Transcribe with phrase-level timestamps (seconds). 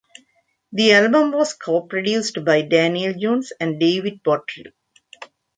[0.71, 4.73] The album was co-produced by Daniel Johns and David Bottrill.